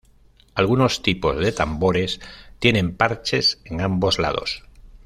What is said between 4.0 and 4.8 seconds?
lados.